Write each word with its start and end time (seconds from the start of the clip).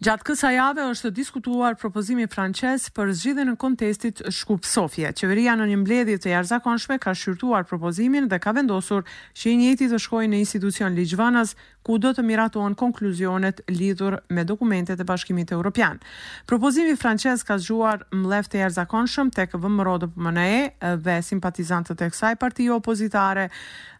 Gjatë 0.00 0.24
kësa 0.24 0.50
jave 0.54 0.84
është 0.94 1.10
diskutuar 1.12 1.74
propozimi 1.76 2.24
franqes 2.34 2.86
për 2.96 3.10
zgjidhe 3.20 3.44
në 3.44 3.52
kontestit 3.60 4.22
Shkup 4.32 4.64
Sofje. 4.64 5.10
Qeveria 5.12 5.52
në 5.60 5.66
një 5.68 5.76
mbledhje 5.82 6.20
të 6.24 6.30
jarëzakonshme 6.32 6.96
ka 7.04 7.12
shqyrtuar 7.12 7.66
propozimin 7.68 8.30
dhe 8.32 8.38
ka 8.40 8.54
vendosur 8.56 9.04
që 9.42 9.50
i 9.52 9.58
njëti 9.60 9.90
të 9.92 10.00
shkojnë 10.00 10.32
në 10.32 10.40
institucion 10.40 10.96
Ligjvanas 10.96 11.52
ku 11.82 11.96
do 12.02 12.10
të 12.12 12.22
miratohen 12.26 12.74
konkluzionet 12.76 13.62
lidhur 13.72 14.18
me 14.28 14.42
dokumentet 14.44 15.00
e 15.00 15.04
Bashkimit 15.08 15.52
Evropian. 15.54 15.98
Propozimi 16.46 16.96
francez 16.96 17.42
ka 17.48 17.56
zgjuar 17.58 18.02
mbledhje 18.12 18.50
të 18.54 18.60
jashtëzakonshëm 18.60 19.30
tek 19.36 19.54
VMRO 19.56 19.94
dhe 20.02 20.08
PMNE 20.12 20.96
dhe 21.06 21.16
simpatizantët 21.24 22.02
e 22.04 22.10
kësaj 22.12 22.34
partie 22.42 22.68
opozitare 22.74 23.46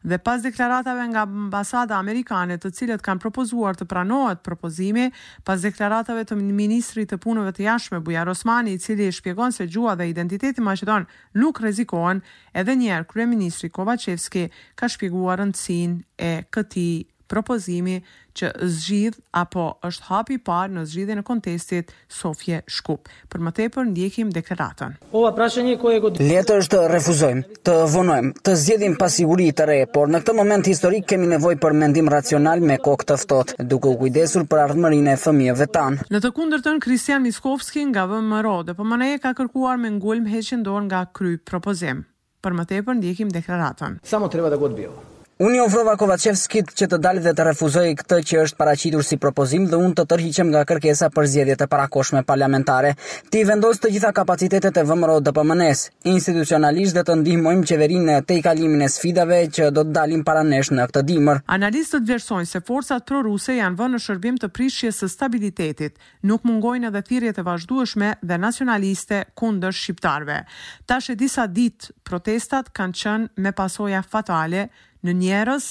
dhe 0.02 0.18
pas 0.24 0.42
deklaratave 0.44 1.06
nga 1.12 1.24
ambasada 1.24 1.96
amerikane 2.02 2.56
të 2.60 2.70
cilët 2.76 3.02
kanë 3.04 3.20
propozuar 3.22 3.76
të 3.76 3.84
pranohet 3.88 4.40
propozimi, 4.44 5.08
pas 5.44 5.60
deklaratave 5.64 6.24
të 6.28 6.38
ministrit 6.40 7.10
të 7.14 7.20
punëve 7.24 7.52
të 7.56 7.64
jashtme 7.66 8.00
Bujar 8.04 8.28
Osmani 8.32 8.74
i 8.76 8.80
cili 8.80 9.08
e 9.08 9.12
shpjegon 9.12 9.52
se 9.56 9.66
gjuha 9.68 9.96
dhe 10.00 10.08
identiteti 10.08 10.64
maqedon 10.64 11.04
nuk 11.40 11.60
rrezikohen, 11.64 12.20
edhe 12.52 12.76
një 12.76 12.92
herë 12.94 13.08
kryeministri 13.12 13.68
Kovacevski 13.72 14.48
ka 14.74 14.88
shpjeguar 14.88 15.40
rëndësinë 15.42 16.02
e 16.16 16.32
këtij 16.52 17.06
propozimi 17.30 17.98
që 18.38 18.48
zgjidh 18.62 19.18
apo 19.38 19.64
është 19.86 20.06
hapi 20.10 20.36
parë 20.46 20.74
në 20.76 20.82
zgjidhjen 20.90 21.22
e 21.22 21.26
kontestit 21.26 21.92
Sofje 22.10 22.60
Shkup. 22.70 23.08
Për 23.30 23.42
më 23.46 23.52
tepër 23.60 23.88
ndjekim 23.92 24.30
deklaratën. 24.34 24.96
Ova 25.10 25.30
po, 25.32 25.36
prashënje 25.40 25.76
ku 25.82 25.90
e 25.94 25.98
god. 26.02 26.18
është 26.20 26.80
refuzojmë, 26.94 27.44
të 27.66 27.76
vonojmë, 27.94 28.32
të 28.46 28.54
zgjidhim 28.62 28.96
pa 29.00 29.08
siguri 29.16 29.50
të 29.52 29.68
re, 29.70 29.78
por 29.94 30.08
në 30.10 30.20
këtë 30.22 30.36
moment 30.40 30.70
historik 30.72 31.06
kemi 31.10 31.30
nevojë 31.36 31.60
për 31.64 31.76
mendim 31.84 32.10
racional 32.12 32.60
me 32.62 32.78
kokë 32.86 33.08
të 33.10 33.18
ftohtë, 33.24 33.68
duke 33.72 33.90
u 33.94 33.98
kujdesur 34.04 34.46
për 34.50 34.64
ardhmërinë 34.68 35.14
e 35.14 35.18
fëmijëve 35.24 35.70
tan. 35.74 36.00
Në 36.12 36.22
të 36.24 36.32
kundërtën 36.38 36.82
Kristian 36.86 37.22
Miskovski 37.26 37.84
nga 37.92 38.06
VMRO, 38.10 38.56
po 38.78 38.84
më 38.86 39.16
ka 39.22 39.34
kërkuar 39.38 39.78
me 39.82 39.90
ngulm 39.98 40.26
heqin 40.30 40.62
dorë 40.66 40.86
nga 40.88 41.04
kry 41.14 41.36
propozim. 41.52 42.04
Për 42.40 42.54
më 42.56 42.64
tepër 42.72 42.94
ndjekim 43.00 43.28
deklaratën. 43.34 43.98
Samo 44.06 44.28
treba 44.32 44.48
da 44.48 44.56
god 44.56 44.72
bio. 44.78 44.94
Unë 45.40 45.52
një 45.54 45.56
jo 45.56 45.66
ofrova 45.70 45.94
Kovacevskit 45.96 46.74
që 46.76 46.86
të 46.92 46.96
dalë 47.00 47.20
dhe 47.24 47.30
të 47.32 47.44
refuzoj 47.46 47.84
këtë 47.96 48.16
që 48.28 48.40
është 48.42 48.58
paracitur 48.60 49.04
si 49.06 49.16
propozim 49.16 49.62
dhe 49.70 49.78
unë 49.80 49.94
të 49.96 50.02
tërhiqem 50.10 50.50
nga 50.52 50.66
kërkesa 50.68 51.06
për 51.14 51.28
zjedjet 51.32 51.62
e 51.64 51.66
parakoshme 51.72 52.20
parlamentare. 52.28 52.90
Ti 53.32 53.40
vendos 53.48 53.80
të 53.80 53.88
gjitha 53.94 54.10
kapacitetet 54.18 54.76
e 54.76 54.84
vëmëro 54.90 55.14
dhe 55.24 55.32
pëmënes. 55.38 55.84
Institucionalisht 56.12 56.98
dhe 56.98 57.04
të 57.08 57.16
ndihmojmë 57.22 57.64
qeverin 57.70 58.04
në 58.10 58.16
te 58.28 58.36
i 58.36 58.42
kalimin 58.44 58.84
e 58.84 58.88
sfidave 58.92 59.38
që 59.56 59.70
do 59.78 59.86
të 59.88 59.94
dalim 59.96 60.26
paranesh 60.28 60.74
në 60.76 60.84
këtë 60.90 61.04
dimër. 61.08 61.40
Analistët 61.56 62.04
vjersojnë 62.10 62.50
se 62.52 62.60
forcat 62.68 63.08
pro-ruse 63.08 63.56
janë 63.62 63.80
vënë 63.80 63.96
në 63.96 64.02
shërbim 64.10 64.36
të 64.44 64.52
prishjes 64.58 65.00
së 65.00 65.08
stabilitetit. 65.16 65.96
Nuk 66.28 66.44
mungojnë 66.50 66.92
edhe 66.92 67.00
thirjet 67.08 67.40
e 67.40 67.46
vazhdueshme 67.48 68.12
dhe 68.20 68.40
nacionaliste 68.44 69.24
kundër 69.40 69.72
shqiptarve. 69.72 70.38
Tash 70.84 71.08
e 71.16 71.16
disa 71.24 71.48
ditë 71.48 71.94
protestat 72.04 72.68
kanë 72.76 73.00
qënë 73.04 73.32
me 73.46 73.56
pasoja 73.62 74.04
fatale 74.04 74.68
në 75.08 75.12
Njerës 75.20 75.68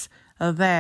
dhe 0.61 0.73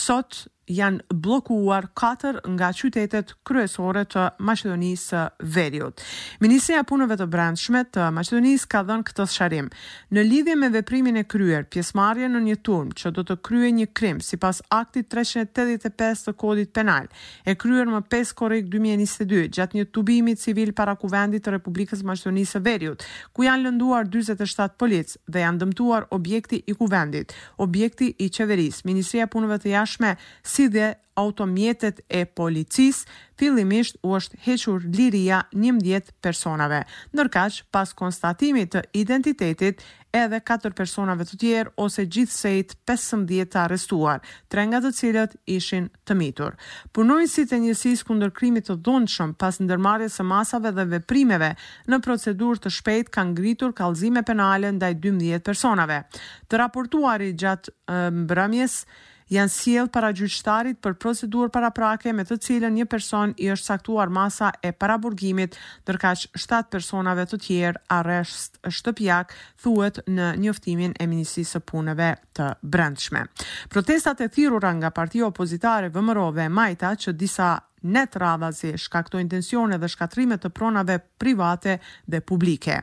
sot 0.00 0.44
janë 0.70 1.04
bllokuar 1.12 1.90
katër 1.96 2.38
nga 2.54 2.70
qytetet 2.74 3.34
kryesore 3.44 4.04
të 4.10 4.24
Maqedonisë 4.44 5.04
së 5.24 5.48
Veriut. 5.54 6.00
Ministria 6.40 6.80
e 6.82 6.86
Punëve 6.88 7.16
të 7.20 7.26
Brendshme 7.32 7.84
të 7.92 8.06
Maqedonisë 8.16 8.68
ka 8.72 8.82
dhënë 8.88 9.06
këtë 9.10 9.26
sharrim. 9.30 9.68
Në 10.16 10.24
lidhje 10.28 10.56
me 10.58 10.70
veprimin 10.74 11.18
e 11.20 11.24
kryer 11.28 11.66
pjesëmarrje 11.72 12.28
në 12.32 12.42
një 12.48 12.56
turm 12.66 12.92
që 12.96 13.12
do 13.16 13.24
të 13.28 13.36
kryej 13.46 13.74
një 13.80 13.86
krim 13.96 14.22
sipas 14.24 14.62
aktit 14.74 15.10
385 15.12 16.24
të 16.28 16.34
Kodit 16.40 16.72
Penal, 16.74 17.08
e 17.46 17.54
kryer 17.60 17.88
më 17.90 18.02
5 18.12 18.34
korrik 18.38 18.68
2022 18.72 19.48
gjatë 19.54 19.78
një 19.80 19.88
tubimi 19.94 20.36
civil 20.40 20.72
para 20.72 20.96
kuvendit 20.96 21.44
të 21.46 21.56
Republikës 21.58 22.00
së 22.02 22.08
Maqedonisë 22.08 22.56
së 22.58 22.64
Veriut, 22.64 23.04
ku 23.36 23.44
janë 23.46 23.68
lënduar 23.68 24.08
47 24.10 24.74
polic 24.80 25.12
dhe 25.28 25.42
janë 25.44 25.60
dëmtuar 25.60 26.08
objekti 26.14 26.62
i 26.70 26.74
kuvendit, 26.78 27.32
objekti 27.58 28.12
i 28.24 28.30
qeverisë. 28.32 28.84
Ministria 28.88 29.26
e 29.28 29.30
Punëve 29.30 29.60
të 29.62 29.70
Jashtme 29.74 30.14
si 30.54 30.68
dhe 30.68 30.98
automjetet 31.14 32.00
e 32.08 32.20
policis, 32.38 33.00
fillimisht 33.38 33.96
u 34.06 34.12
është 34.18 34.38
hequr 34.46 34.84
liria 34.96 35.40
11 35.54 36.10
personave. 36.22 36.80
Nërkaq, 37.14 37.60
pas 37.74 37.92
konstatimit 37.98 38.72
të 38.74 38.82
identitetit, 39.02 39.82
edhe 40.14 40.40
4 40.50 40.74
personave 40.78 41.26
të 41.26 41.38
tjerë 41.42 41.72
ose 41.84 42.04
gjithsejt 42.10 42.74
15 42.90 43.30
të 43.54 43.62
arrestuar, 43.64 44.22
tre 44.50 44.66
nga 44.70 44.82
të 44.82 44.90
cilët 44.98 45.36
ishin 45.54 45.86
të 46.06 46.18
mitur. 46.18 46.56
Punojnë 46.94 47.30
si 47.30 47.46
të 47.50 47.62
njësis 47.62 48.02
kundër 48.10 48.34
krimit 48.34 48.66
të 48.70 48.78
dhundëshëm 48.82 49.36
pas 49.38 49.58
ndërmarje 49.62 50.10
së 50.18 50.26
masave 50.34 50.74
dhe 50.76 50.86
veprimeve 50.96 51.54
në 51.90 52.02
procedur 52.06 52.58
të 52.62 52.74
shpejt 52.78 53.14
kanë 53.14 53.38
gritur 53.38 53.74
kalzime 53.78 54.22
penale 54.26 54.74
ndaj 54.78 54.98
12 55.08 55.42
personave. 55.46 56.02
Të 56.50 56.62
raportuari 56.62 57.34
gjatë 57.42 58.02
mbrëmjes, 58.22 58.80
um, 58.84 59.12
janë 59.32 59.52
sjell 59.52 59.88
para 59.92 60.10
gjyqtarit 60.14 60.80
për 60.84 60.96
procedurë 61.00 61.52
paraprake 61.54 62.12
me 62.12 62.26
të 62.26 62.38
cilën 62.44 62.74
një 62.80 62.86
person 62.92 63.32
i 63.40 63.48
është 63.54 63.72
caktuar 63.72 64.12
masa 64.12 64.50
e 64.64 64.72
paraburgimit, 64.72 65.56
që 65.88 66.14
7 66.34 66.62
personave 66.72 67.24
të 67.30 67.38
tjerë 67.46 67.84
arrest 67.98 68.60
shtëpiak, 68.68 69.32
thuhet 69.62 70.02
në 70.08 70.32
njoftimin 70.44 70.96
e 71.00 71.06
Ministrisë 71.06 71.56
së 71.58 71.60
Punëve 71.70 72.10
të 72.36 72.50
Brendshme. 72.62 73.24
Protestat 73.72 74.20
e 74.20 74.28
thirrura 74.28 74.72
nga 74.76 74.90
partia 74.90 75.26
opozitare 75.26 75.90
vëmërove 75.94 76.44
e 76.44 76.48
Majta 76.48 76.94
që 76.96 77.12
disa 77.12 77.54
net 77.84 78.16
radhazi 78.16 78.74
shkaktojnë 78.80 79.30
tensione 79.34 79.76
dhe 79.78 79.88
shkatrime 79.92 80.38
të 80.40 80.48
pronave 80.56 80.98
private 81.20 81.78
dhe 82.08 82.20
publike. 82.20 82.78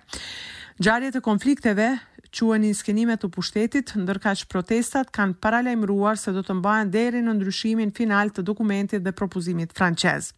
Gjarjet 0.80 1.16
e 1.16 1.20
konflikteve 1.20 1.88
quen 2.32 2.64
një 2.64 2.76
skenimet 2.78 3.20
të 3.20 3.30
pushtetit, 3.36 3.92
ndërka 4.00 4.32
që 4.40 4.48
protestat 4.52 5.10
kanë 5.18 5.36
paralajmruar 5.44 6.16
se 6.22 6.32
do 6.32 6.44
të 6.48 6.56
mbajnë 6.62 6.92
deri 6.94 7.24
në 7.26 7.34
ndryshimin 7.40 7.92
final 7.98 8.32
të 8.32 8.46
dokumentit 8.48 9.04
dhe 9.04 9.12
propuzimit 9.22 9.76
franqez. 9.76 10.30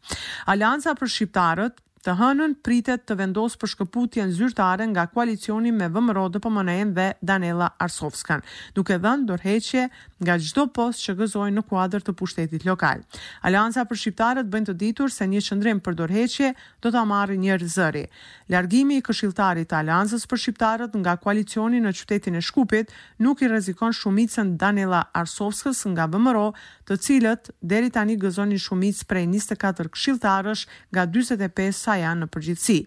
Alianza 0.49 0.95
për 0.97 1.13
Shqiptarët 1.16 1.81
Të 2.03 2.14
hënën 2.19 2.53
pritet 2.68 3.06
të 3.08 3.16
vendosë 3.16 3.56
për 3.62 3.69
shkëputjen 3.72 4.31
zyrtare 4.36 4.84
nga 4.91 5.06
koalicioni 5.08 5.69
me 5.72 5.86
Vëmëro 5.94 6.25
dhe 6.34 6.40
Pëmënejnë 6.44 6.91
dhe 6.97 7.06
Danela 7.30 7.69
Arsovskan, 7.86 8.41
duke 8.75 8.97
dhe 9.00 9.14
në 9.22 9.24
dorheqje 9.30 9.86
nga 10.24 10.36
gjdo 10.44 10.66
post 10.75 11.00
që 11.06 11.16
gëzojnë 11.22 11.56
në 11.62 11.63
kuadrë 11.69 12.03
të 12.03 12.12
pushtetit 12.19 12.66
lokal. 12.68 13.06
Alianza 13.47 13.86
për 13.88 14.02
Shqiptarët 14.02 14.50
bëjnë 14.52 14.68
të 14.72 14.75
ditur 14.84 15.13
se 15.16 15.30
një 15.31 15.40
qëndrim 15.47 15.80
për 15.86 15.96
dorheqje 16.02 16.50
do 16.84 16.92
të 16.92 17.00
amari 17.06 17.38
një 17.40 17.58
rëzëri. 17.63 18.03
Largimi 18.52 19.00
i 19.00 19.06
këshiltarit 19.08 19.72
të 19.72 19.80
Alianzës 19.80 20.28
për 20.28 20.44
Shqiptarët 20.46 21.00
nga 21.00 21.16
koalicioni 21.24 21.80
në 21.86 21.96
qytetin 22.02 22.36
e 22.36 22.44
Shkupit 22.44 22.92
nuk 23.24 23.42
i 23.47 23.52
rezikon 23.52 23.96
shumicën 24.02 24.58
Danela 24.59 25.06
Arsovskës 25.24 25.86
nga 25.96 26.09
Vëmëro 26.12 26.50
të 26.84 27.00
cilët 27.08 27.53
deri 27.63 27.94
tani 27.96 28.19
gëzojnë 28.19 28.59
shumicë 28.68 29.08
prej 29.08 29.25
24 29.40 29.94
këshiltarësh 29.96 30.68
nga 30.92 31.08
25 31.16 31.72
sa 31.84 31.93
sa 31.94 32.02
janë 32.02 32.24
në 32.26 32.31
përgjithësi. 32.36 32.78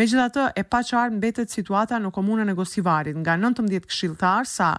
Megjithatë, 0.00 0.46
e 0.56 0.64
paqartë 0.74 1.16
mbetet 1.18 1.54
situata 1.54 1.98
në 2.02 2.12
komunën 2.18 2.50
e 2.52 2.58
Gosivarit, 2.58 3.18
nga 3.22 3.36
19 3.38 3.86
këshilltar 3.86 4.48
sa 4.56 4.72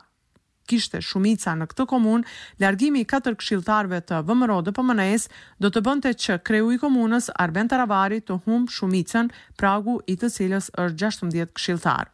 kishte 0.69 0.99
shumica 1.07 1.55
në 1.57 1.65
këtë 1.71 1.85
komunë, 1.89 2.25
largimi 2.61 3.01
i 3.03 3.07
katër 3.09 3.37
këshilltarëve 3.39 4.01
të 4.11 4.19
VMRO 4.27 4.59
dhe 4.67 4.73
s 5.17 5.25
do 5.63 5.71
të 5.73 5.81
bënte 5.85 6.11
që 6.25 6.39
kreu 6.45 6.71
i 6.73 6.77
komunës 6.81 7.31
Arben 7.43 7.69
Taravari 7.71 8.19
të 8.25 8.37
humb 8.45 8.69
shumicën, 8.73 9.31
pragu 9.59 9.97
i 10.11 10.15
të 10.19 10.29
cilës 10.35 10.69
është 10.83 11.09
16 11.09 11.55
këshilltar. 11.57 12.09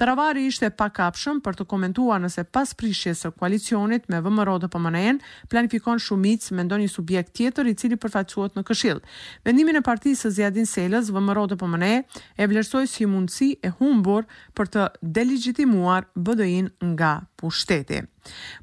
Taravari 0.00 0.46
ishte 0.50 0.70
pakapshëm 0.82 1.40
për 1.44 1.58
të 1.60 1.66
komentuar 1.72 2.20
nëse 2.24 2.44
pas 2.52 2.74
prishjes 2.78 3.22
së 3.24 3.30
koalicionit 3.38 4.08
me 4.10 4.20
VMRO 4.26 4.58
dhe 4.64 4.68
n 4.90 5.14
planifikon 5.52 6.00
shumicë 6.02 6.54
me 6.56 6.64
ndonjë 6.66 6.90
subjekt 6.96 7.34
tjetër 7.36 7.68
i 7.70 7.74
cili 7.74 7.96
përfaqësohet 8.00 8.56
në 8.58 8.62
këshill. 8.68 9.00
Vendimin 9.44 9.76
e 9.80 9.84
partisë 9.86 10.26
së 10.26 10.30
Ziadin 10.40 10.66
Selës, 10.68 11.10
VMRO 11.14 11.44
DPMNE 11.52 11.92
e 12.40 12.46
vlerësoi 12.48 12.86
si 12.88 13.06
mundësi 13.08 13.50
e 13.64 13.72
humbur 13.80 14.26
për 14.56 14.70
të 14.74 14.86
delegjitimuar 15.16 16.08
BDI-n 16.18 16.72
nga 16.94 17.12
pushteti. 17.40 18.00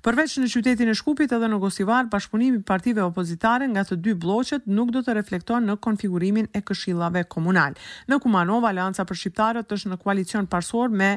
Përveç 0.06 0.36
në 0.44 0.50
qytetin 0.54 0.92
e 0.92 0.96
Shkupit 0.98 1.34
edhe 1.38 1.50
në 1.50 1.58
Gosivar, 1.64 2.08
bashkëpunimi 2.14 2.62
i 2.62 2.66
partive 2.70 3.04
opozitare 3.08 3.68
nga 3.72 3.84
të 3.90 3.98
dy 4.06 4.14
blloqet 4.26 4.70
nuk 4.80 4.94
do 4.96 5.02
të 5.06 5.18
reflektohen 5.18 5.66
në 5.72 5.80
konfigurimin 5.88 6.50
e 6.56 6.62
këshillave 6.70 7.26
komunal. 7.34 7.76
Në 8.12 8.22
Kumanova, 8.24 8.70
Alianca 8.74 9.08
për 9.10 9.22
Shqiptarët 9.24 9.78
është 9.78 9.94
në 9.96 10.00
koalicion 10.06 10.50
parsor 10.54 10.94
me 10.94 11.16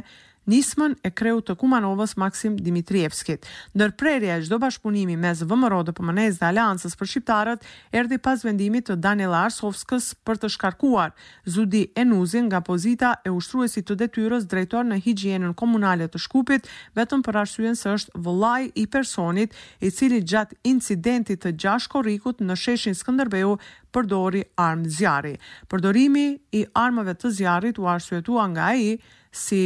nismën 0.50 0.96
e 1.06 1.10
kreu 1.14 1.38
të 1.46 1.54
Kumanovës 1.60 2.16
Maksim 2.18 2.56
Dimitrievskit. 2.58 3.46
Nërprerja 3.78 4.38
e 4.38 4.42
gjdo 4.42 4.58
bashkëpunimi 4.62 5.14
mes 5.20 5.42
VMRO 5.48 5.82
dhe 5.86 5.94
pëmënez 5.94 6.40
dhe 6.40 6.46
Aleansës 6.50 6.96
për 6.98 7.08
Shqiptarët 7.12 7.66
erdi 8.00 8.18
pas 8.24 8.40
vendimit 8.46 8.88
të 8.88 8.96
Daniela 9.04 9.44
Arsovskës 9.46 10.10
për 10.26 10.40
të 10.42 10.50
shkarkuar 10.56 11.12
Zudi 11.54 11.82
Enuzin 12.02 12.48
nga 12.50 12.60
pozita 12.66 13.12
e 13.26 13.30
ushtruesit 13.36 13.86
të 13.90 13.98
detyrës 14.04 14.48
drejtor 14.50 14.88
në 14.90 14.98
higjienën 15.04 15.54
komunale 15.60 16.08
të 16.10 16.20
Shkupit, 16.24 16.66
vetëm 16.98 17.22
për 17.26 17.40
arsujen 17.44 17.76
së 17.78 17.94
është 17.98 18.24
vëllaj 18.26 18.62
i 18.82 18.86
personit 18.90 19.54
i 19.86 19.90
cili 19.94 20.20
gjatë 20.32 20.58
incidentit 20.72 21.44
të 21.44 21.54
gjash 21.62 21.86
korikut 21.92 22.40
në 22.44 22.56
sheshin 22.62 22.96
Skënderbeu 22.98 23.54
përdori 23.94 24.42
armë 24.64 24.90
zjarri. 24.98 25.36
Përdorimi 25.70 26.26
i 26.60 26.64
armëve 26.84 27.14
të 27.20 27.30
zjarrit 27.38 27.78
u 27.82 27.86
arsuetua 27.92 28.48
nga 28.52 28.72
e 28.78 28.90
si 29.30 29.62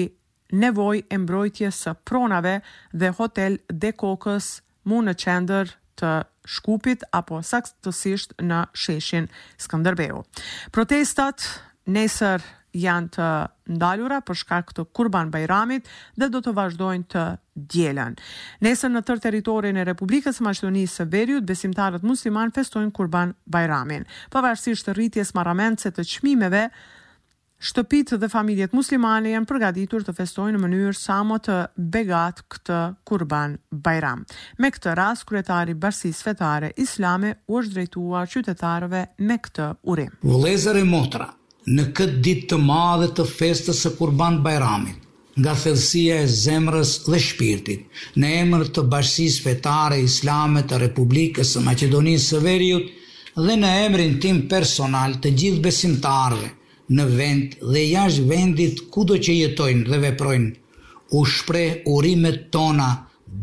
nevoj 0.55 1.03
e 1.11 1.19
mbrojtje 1.19 1.71
së 1.75 1.95
pronave 2.05 2.61
dhe 2.93 3.11
hotel 3.19 3.57
dhe 3.69 3.91
kokës 3.93 4.49
mu 4.89 5.01
në 5.03 5.15
qender 5.25 5.71
të 6.01 6.15
shkupit 6.45 7.03
apo 7.17 7.41
saksëtësisht 7.47 8.37
në 8.43 8.63
sheshin 8.77 9.29
Skanderbeu. 9.65 10.23
Protestat 10.75 11.45
nesër 11.87 12.43
janë 12.75 13.11
të 13.15 13.27
ndalura 13.79 14.19
për 14.27 14.39
shkak 14.43 14.73
të 14.77 14.85
Kurban 14.99 15.31
Bajramit 15.31 15.87
dhe 16.19 16.29
do 16.35 16.41
të 16.43 16.55
vazhdojnë 16.59 17.05
të 17.15 17.25
djelen. 17.75 18.17
Nesër 18.67 18.91
në 18.91 19.05
tërë 19.07 19.23
teritorin 19.29 19.79
e 19.79 19.85
Republikës 19.87 20.43
Maqedonisë 20.43 21.01
së 21.03 21.07
Veriut, 21.13 21.47
besimtarët 21.49 22.03
musliman 22.03 22.51
festojnë 22.57 22.91
Kurban 22.97 23.35
Bajramin. 23.47 24.03
Pavarësisht 24.35 24.91
rritjes 24.97 25.31
marramendse 25.39 25.95
të 25.95 26.07
çmimeve, 26.17 26.65
Shtëpit 27.65 28.11
dhe 28.21 28.29
familjet 28.33 28.75
muslimane 28.77 29.31
janë 29.33 29.49
përgatitur 29.49 30.03
të 30.05 30.13
festojnë 30.19 30.59
në 30.59 30.59
mënyrë 30.63 30.97
sa 30.99 31.15
më 31.25 31.37
të 31.47 31.55
begat 31.95 32.43
këtë 32.53 32.79
kurban 33.11 33.55
bajram. 33.87 34.25
Me 34.61 34.69
këtë 34.75 34.93
ras, 34.99 35.23
kuretari 35.31 35.73
bërësis 35.85 36.19
fetare 36.27 36.69
islame 36.85 37.31
u 37.49 37.63
është 37.63 37.73
drejtua 37.79 38.25
qytetarëve 38.35 39.01
me 39.31 39.39
këtë 39.47 39.69
urim. 39.95 40.11
Vëlezër 40.27 40.77
e 40.77 40.83
motra, 40.91 41.31
në 41.79 41.87
këtë 41.97 42.21
ditë 42.27 42.51
të 42.53 42.59
madhe 42.67 43.09
të 43.17 43.25
festës 43.33 43.81
së 43.87 43.95
kurban 44.01 44.43
bajramit, 44.45 44.99
nga 45.41 45.55
thelsia 45.65 46.19
e 46.21 46.27
zemrës 46.35 46.93
dhe 47.09 47.21
shpirtit, 47.31 47.87
në 48.21 48.35
emër 48.43 48.67
të 48.77 48.85
bashkësisë 48.93 49.47
fetare 49.47 50.03
islame 50.11 50.67
të 50.69 50.83
Republikës 50.85 51.55
së 51.57 51.65
Maqedonisë 51.71 52.31
së 52.35 52.43
Veriut 52.45 52.93
dhe 53.49 53.59
në 53.65 53.73
emrin 53.87 54.21
tim 54.21 54.43
personal 54.53 55.17
të 55.25 55.33
gjithë 55.41 55.65
besimtarve 55.71 56.53
në 56.93 57.05
vend 57.17 57.55
dhe 57.73 57.83
jashtë 57.85 58.25
vendit 58.29 58.81
kudo 58.93 59.17
që 59.25 59.33
jetojnë 59.39 59.87
dhe 59.89 59.99
veprojnë, 60.05 60.51
u 61.17 61.23
shpre 61.25 61.63
urimet 61.91 62.49
tona 62.53 62.89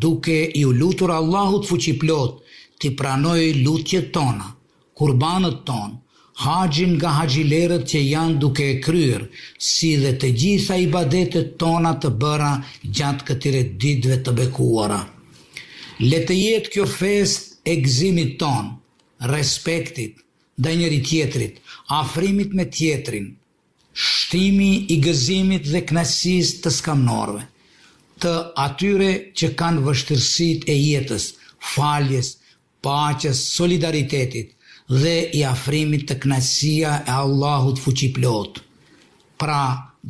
duke 0.03 0.35
i 0.59 0.63
u 0.65 0.71
lutur 0.77 1.09
Allahut 1.15 1.65
fuqiplot 1.67 2.35
ti 2.81 2.91
pranoj 2.97 3.41
lutje 3.65 4.01
tona, 4.11 4.51
kurbanët 4.97 5.61
ton, 5.65 5.97
haqin 6.43 6.93
nga 6.97 7.09
haqilerët 7.19 7.85
që 7.89 7.99
janë 8.11 8.37
duke 8.43 8.65
e 8.69 8.77
kryrë, 8.83 9.25
si 9.69 9.95
dhe 10.03 10.13
të 10.21 10.31
gjitha 10.43 10.77
i 10.83 10.87
badetet 10.93 11.57
tona 11.61 11.95
të 12.01 12.13
bëra 12.21 12.53
gjatë 12.85 13.27
këtire 13.29 13.63
ditve 13.81 14.21
të 14.25 14.35
bekuara. 14.41 15.01
Letë 16.01 16.33
jetë 16.37 16.73
kjo 16.73 16.85
fest 16.89 17.59
e 17.69 17.75
gzimit 17.85 18.37
tonë, 18.41 18.73
respektit, 19.31 20.17
dhe 20.57 20.73
njëri 20.77 20.99
tjetrit, 21.07 21.55
afrimit 21.99 22.53
me 22.53 22.65
tjetrin, 22.77 23.29
shtimi 23.93 24.71
i 24.93 24.99
gëzimit 25.05 25.63
dhe 25.73 25.81
knesis 25.89 26.51
të 26.63 26.71
skamnorve, 26.77 27.41
të 28.21 28.33
atyre 28.65 29.09
që 29.41 29.49
kanë 29.61 29.83
vështërsit 29.87 30.67
e 30.69 30.75
jetës, 30.77 31.29
faljes, 31.75 32.35
paches, 32.85 33.45
solidaritetit 33.55 34.51
dhe 35.03 35.15
i 35.39 35.43
afrimit 35.53 36.07
të 36.09 36.19
knesia 36.25 36.91
e 37.07 37.11
Allahut 37.23 37.79
fuqiplot. 37.83 38.61
Pra, 39.41 39.63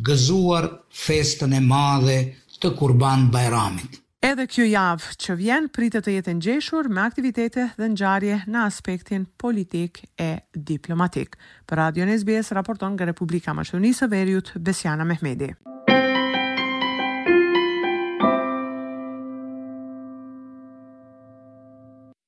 gëzuar 0.08 0.68
festën 1.06 1.54
e 1.56 1.62
madhe 1.74 2.20
të 2.62 2.68
kurban 2.80 3.28
bajramit. 3.34 4.00
Edhe 4.22 4.44
kjo 4.46 4.66
javë 4.70 5.16
që 5.24 5.36
vjen 5.40 5.68
pritet 5.74 6.06
të 6.06 6.14
jetë 6.20 6.34
ngjeshur 6.38 6.90
me 6.94 7.02
aktivitete 7.10 7.64
dhe 7.80 7.88
ngjarje 7.96 8.36
në 8.54 8.62
aspektin 8.68 9.26
politik 9.42 10.04
e 10.28 10.30
diplomatik. 10.70 11.40
Për 11.66 11.82
Radio 11.84 12.06
SBS 12.22 12.54
raporton 12.60 12.94
nga 13.00 13.10
Republika 13.10 13.50
e 13.50 13.58
Maqedonisë 13.64 14.06
së 14.06 14.12
Veriut 14.14 14.54
Besiana 14.70 15.10
Mehmeti. 15.16 15.54